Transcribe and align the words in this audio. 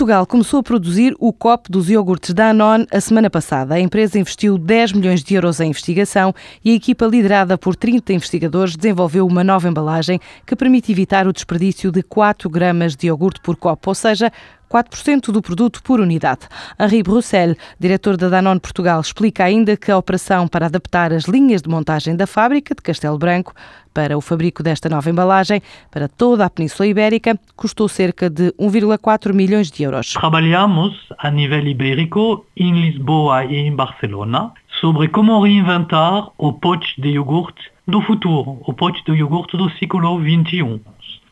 Portugal 0.00 0.24
começou 0.24 0.60
a 0.60 0.62
produzir 0.62 1.14
o 1.18 1.30
COP 1.30 1.70
dos 1.70 1.90
iogurtes 1.90 2.32
da 2.32 2.46
Danone 2.46 2.86
a 2.90 3.02
semana 3.02 3.28
passada. 3.28 3.74
A 3.74 3.80
empresa 3.80 4.18
investiu 4.18 4.56
10 4.56 4.94
milhões 4.94 5.22
de 5.22 5.34
euros 5.34 5.60
em 5.60 5.68
investigação 5.68 6.34
e 6.64 6.70
a 6.70 6.74
equipa 6.74 7.04
liderada 7.04 7.58
por 7.58 7.76
30 7.76 8.14
investigadores 8.14 8.76
desenvolveu 8.76 9.26
uma 9.26 9.44
nova 9.44 9.68
embalagem 9.68 10.18
que 10.46 10.56
permite 10.56 10.90
evitar 10.90 11.26
o 11.26 11.34
desperdício 11.34 11.92
de 11.92 12.02
4 12.02 12.48
gramas 12.48 12.96
de 12.96 13.08
iogurte 13.08 13.42
por 13.42 13.56
copo, 13.56 13.90
ou 13.90 13.94
seja, 13.94 14.32
4% 14.70 15.32
do 15.32 15.42
produto 15.42 15.82
por 15.82 16.00
unidade. 16.00 16.46
Henri 16.78 17.02
Bruxelles, 17.02 17.56
diretor 17.78 18.16
da 18.16 18.28
Danone 18.28 18.60
Portugal, 18.60 19.00
explica 19.00 19.44
ainda 19.44 19.76
que 19.76 19.90
a 19.90 19.98
operação 19.98 20.46
para 20.46 20.66
adaptar 20.66 21.12
as 21.12 21.24
linhas 21.24 21.60
de 21.60 21.68
montagem 21.68 22.14
da 22.14 22.26
fábrica 22.26 22.74
de 22.74 22.80
Castelo 22.80 23.18
Branco 23.18 23.52
para 23.92 24.16
o 24.16 24.20
fabrico 24.20 24.62
desta 24.62 24.88
nova 24.88 25.10
embalagem 25.10 25.60
para 25.90 26.08
toda 26.08 26.44
a 26.44 26.50
Península 26.50 26.86
Ibérica 26.86 27.38
custou 27.56 27.88
cerca 27.88 28.30
de 28.30 28.52
1,4 28.52 29.32
milhões 29.32 29.70
de 29.70 29.82
euros. 29.82 30.12
Trabalhamos 30.12 30.94
a 31.18 31.30
nível 31.30 31.66
ibérico 31.66 32.46
em 32.56 32.72
Lisboa 32.80 33.44
e 33.44 33.56
em 33.56 33.74
Barcelona 33.74 34.52
sobre 34.80 35.08
como 35.08 35.42
reinventar 35.42 36.28
o 36.38 36.52
pote 36.52 37.00
de 37.00 37.08
iogurte 37.10 37.70
do 37.86 38.00
futuro, 38.00 38.58
o 38.64 38.72
pote 38.72 39.02
de 39.04 39.18
iogurte 39.18 39.56
do 39.56 39.68
século 39.70 40.20
XXI. 40.20 40.80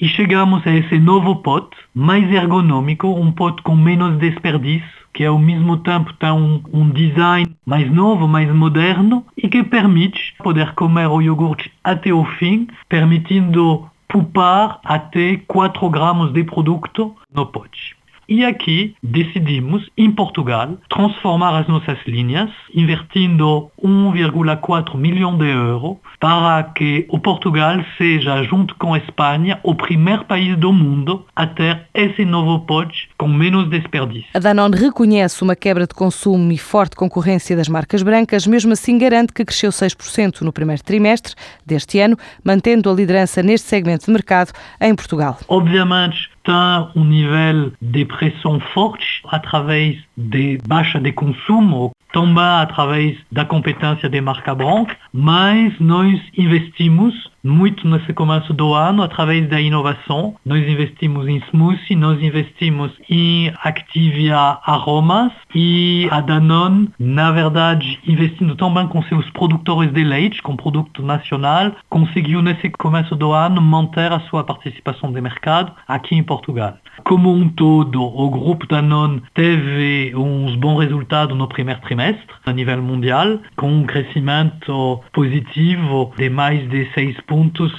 E 0.00 0.08
chegamos 0.08 0.66
a 0.66 0.74
esse 0.74 0.98
novo 0.98 1.36
pote, 1.36 1.76
mais 1.94 2.28
ergonômico, 2.30 3.08
um 3.08 3.30
pote 3.30 3.62
com 3.62 3.76
menos 3.76 4.18
desperdício, 4.18 4.88
que 5.12 5.24
ao 5.24 5.38
mesmo 5.38 5.76
tempo 5.76 6.12
tem 6.14 6.32
um, 6.32 6.60
um, 6.72 6.90
design 6.90 7.54
mais 7.64 7.88
novo, 7.90 8.26
mais 8.26 8.52
moderno 8.52 9.24
e 9.36 9.48
que 9.48 9.62
permite 9.62 10.34
poder 10.38 10.74
comer 10.74 11.06
o 11.06 11.22
iogurte 11.22 11.70
até 11.84 12.12
o 12.12 12.24
fim, 12.24 12.66
permitindo 12.88 13.88
poupar 14.08 14.80
até 14.84 15.36
4 15.46 15.88
gramas 15.88 16.32
de 16.32 16.42
produto 16.42 17.14
no 17.32 17.46
pote. 17.46 17.93
E 18.28 18.44
aqui 18.44 18.94
decidimos, 19.02 19.88
em 19.96 20.10
Portugal, 20.10 20.78
transformar 20.88 21.58
as 21.58 21.68
nossas 21.68 21.98
linhas, 22.06 22.50
investindo 22.74 23.70
1,4 23.82 24.96
milhão 24.96 25.36
de 25.36 25.46
euros 25.46 25.96
para 26.18 26.62
que 26.62 27.06
o 27.10 27.18
Portugal 27.18 27.84
seja, 27.98 28.42
junto 28.44 28.74
com 28.76 28.94
a 28.94 28.98
Espanha, 28.98 29.60
o 29.62 29.74
primeiro 29.74 30.24
país 30.24 30.56
do 30.56 30.72
mundo 30.72 31.26
a 31.36 31.46
ter 31.46 31.86
esse 31.92 32.24
novo 32.24 32.60
pote 32.60 33.10
com 33.18 33.28
menos 33.28 33.68
desperdício. 33.68 34.30
A 34.32 34.38
Danone 34.38 34.76
reconhece 34.76 35.42
uma 35.42 35.54
quebra 35.54 35.86
de 35.86 35.94
consumo 35.94 36.50
e 36.50 36.58
forte 36.58 36.96
concorrência 36.96 37.56
das 37.56 37.68
marcas 37.68 38.02
brancas, 38.02 38.46
mesmo 38.46 38.72
assim 38.72 38.96
garante 38.96 39.32
que 39.32 39.44
cresceu 39.44 39.70
6% 39.70 40.40
no 40.40 40.52
primeiro 40.52 40.82
trimestre 40.82 41.34
deste 41.64 41.98
ano, 42.00 42.16
mantendo 42.42 42.90
a 42.90 42.94
liderança 42.94 43.42
neste 43.42 43.68
segmento 43.68 44.06
de 44.06 44.12
mercado 44.12 44.52
em 44.80 44.94
Portugal. 44.94 45.38
Obviamente, 45.48 46.33
tem 46.44 46.54
um 46.94 47.04
nível 47.04 47.72
de 47.80 48.04
pressão 48.04 48.60
forte 48.60 49.22
através 49.24 49.98
de 50.16 50.58
baixa 50.66 51.00
de 51.00 51.10
consumo, 51.12 51.90
também 52.14 52.44
através 52.44 53.18
da 53.30 53.44
competência 53.44 54.08
de 54.08 54.20
marca 54.20 54.54
branca, 54.54 54.96
mas 55.12 55.74
nós 55.80 56.20
investimos 56.38 57.12
muito 57.42 57.86
nesse 57.86 58.12
começo 58.14 58.54
do 58.54 58.72
ano 58.72 59.02
através 59.02 59.46
da 59.48 59.60
inovação. 59.60 60.36
Nós 60.46 60.66
investimos 60.66 61.28
em 61.28 61.42
smoothie, 61.48 61.96
nós 61.96 62.22
investimos 62.22 62.92
em 63.10 63.52
Activia 63.62 64.58
Aromas 64.64 65.32
e 65.54 66.08
a 66.10 66.20
Danone, 66.20 66.88
na 66.98 67.32
verdade, 67.32 67.98
investindo 68.06 68.54
também 68.56 68.86
com 68.86 69.02
seus 69.02 69.28
produtores 69.30 69.92
de 69.92 70.04
leite, 70.04 70.40
com 70.40 70.56
produto 70.56 71.02
nacional, 71.02 71.72
conseguiu 71.90 72.40
nesse 72.40 72.70
começo 72.70 73.14
do 73.16 73.32
ano 73.32 73.60
manter 73.60 74.10
a 74.12 74.20
sua 74.20 74.44
participação 74.44 75.12
de 75.12 75.20
mercado 75.20 75.72
aqui 75.86 76.14
em 76.14 76.22
Portugal. 76.22 76.78
Como 77.02 77.30
um 77.30 77.48
todo, 77.48 78.02
o 78.02 78.30
grupo 78.30 78.66
Danone 78.68 79.20
teve 79.34 80.14
uns 80.14 80.54
bons 80.54 80.78
resultados 80.78 81.36
no 81.36 81.48
primeiro 81.48 81.80
trimestre 81.80 82.03
a 82.44 82.52
nível 82.52 82.82
mundial, 82.82 83.38
com 83.56 83.68
um 83.68 83.84
crescimento 83.84 85.00
positivo 85.12 86.12
de 86.16 86.28
mais 86.28 86.68
de 86.68 86.90
6 86.92 87.20
pontos 87.22 87.72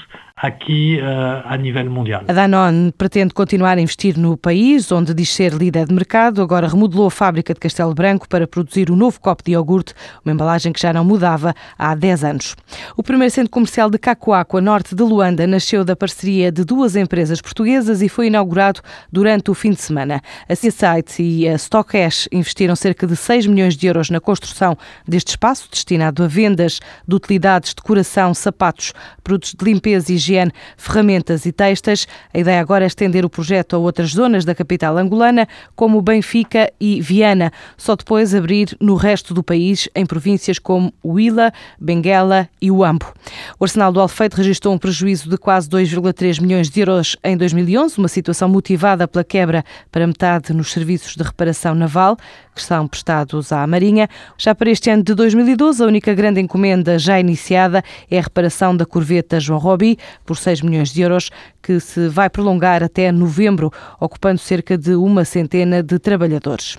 aqui 0.46 1.00
uh, 1.00 1.42
a 1.46 1.58
nível 1.58 1.90
mundial. 1.90 2.24
A 2.28 2.34
Danone 2.34 2.92
pretende 2.92 3.34
continuar 3.34 3.78
a 3.78 3.82
investir 3.82 4.18
no 4.18 4.38
país, 4.38 4.92
onde 4.92 5.14
diz 5.14 5.30
ser 5.30 5.54
líder 5.54 5.88
de 5.88 5.94
mercado. 5.94 6.42
Agora 6.42 6.68
remodelou 6.68 7.08
a 7.08 7.12
fábrica 7.12 7.54
de 7.54 7.60
Castelo 7.60 7.94
Branco 7.94 8.28
para 8.28 8.48
produzir 8.48 8.90
o 8.90 8.96
novo 8.96 9.20
copo 9.20 9.44
de 9.44 9.52
iogurte, 9.52 9.94
uma 10.24 10.34
embalagem 10.34 10.72
que 10.72 10.82
já 10.82 10.94
não 10.94 11.04
mudava 11.04 11.54
há 11.78 11.96
10 11.96 12.24
anos. 12.24 12.56
O 12.96 13.04
primeiro 13.04 13.34
centro 13.34 13.50
comercial 13.50 13.90
de 13.90 13.98
Cacoaco, 13.98 14.58
a 14.58 14.62
norte 14.62 14.96
de 14.96 15.04
Luanda, 15.04 15.48
nasceu 15.48 15.84
da 15.84 15.96
parceria 15.96 16.52
de 16.52 16.64
duas 16.64 16.96
empresas 16.96 17.42
portuguesas 17.42 18.02
e 18.02 18.10
foi 18.10 18.28
inaugurado 18.28 18.82
durante 19.12 19.52
o 19.52 19.54
fim 19.54 19.72
de 19.72 19.82
semana. 19.82 20.22
A 20.48 20.56
Seaside 20.56 21.22
e 21.22 21.48
a 21.48 21.58
Stockash 21.58 22.28
investiram 22.32 22.76
cerca 22.76 23.08
de 23.08 23.16
6 23.16 23.48
milhões 23.48 23.76
de 23.76 23.88
euros 23.88 24.10
na 24.10 24.20
construção 24.20 24.78
deste 25.08 25.30
espaço, 25.30 25.68
destinado 25.72 26.24
a 26.24 26.28
vendas 26.28 26.80
de 27.08 27.16
utilidades, 27.16 27.74
decoração, 27.74 28.34
sapatos, 28.34 28.94
produtos 29.24 29.54
de 29.54 29.66
limpeza 29.66 30.12
e 30.12 30.18
higiene, 30.35 30.51
ferramentas 30.78 31.46
e 31.46 31.51
textas. 31.51 32.07
A 32.34 32.40
ideia 32.40 32.59
agora 32.59 32.84
é 32.84 32.88
estender 32.88 33.25
o 33.25 33.29
projeto 33.29 33.75
a 33.75 33.79
outras 33.79 34.12
zonas 34.12 34.44
da 34.44 34.53
capital 34.53 34.97
angolana, 34.97 35.47
como 35.75 36.01
Benfica 36.01 36.72
e 36.79 37.01
Viana, 37.01 37.51
só 37.78 37.96
depois 37.96 38.35
abrir 38.35 38.75
no 38.79 38.96
resto 38.96 39.34
do 39.34 39.44
país, 39.44 39.88
em 39.96 40.06
províncias 40.06 40.59
como 40.59 40.94
Huila, 41.03 41.51
Benguela 41.79 42.50
e 42.62 42.69
Uambo. 42.69 43.13
O 43.59 43.63
Arsenal 43.63 43.91
do 43.91 44.00
Alfeite 44.00 44.35
registrou 44.35 44.73
um 44.73 44.78
prejuízo 44.78 45.29
de 45.29 45.38
quase 45.38 45.69
2,3 45.69 46.41
milhões 46.41 46.69
de 46.69 46.79
euros 46.79 47.16
em 47.23 47.38
2011, 47.38 47.97
uma 47.97 48.07
situação 48.07 48.50
motivada 48.50 49.07
pela 49.07 49.23
quebra 49.23 49.63
para 49.91 50.06
metade 50.06 50.53
nos 50.53 50.72
serviços 50.72 51.16
de 51.16 51.23
reparação 51.23 51.73
naval 51.73 52.17
que 52.56 52.62
são 52.62 52.88
prestados 52.88 53.52
à 53.52 53.67
Marinha. 53.67 54.07
Já 54.38 54.56
para 54.56 54.72
este 54.72 54.90
ano 54.90 55.03
de 55.03 55.13
2012, 55.13 55.84
a 55.84 55.85
única 55.85 56.13
grande 56.13 56.40
encomenda 56.40 56.97
já 56.97 57.19
iniciada 57.19 57.84
é 58.09 58.17
a 58.17 58.22
reparação 58.22 58.75
da 58.75 58.85
corveta 58.85 59.40
João 59.40 59.59
Robi, 59.59 60.00
por 60.25 60.38
6 60.38 60.62
milhões 60.62 60.90
de 60.90 61.02
euros, 61.02 61.30
que 61.62 61.80
se 61.80 62.08
vai 62.08 62.30
prolongar 62.30 62.84
até 62.84 63.12
novembro, 63.12 63.72
ocupando 64.00 64.40
cerca 64.40 64.78
de 64.78 64.96
uma 64.96 65.24
centena 65.24 65.84
de 65.84 66.00
trabalhadores. 66.00 66.78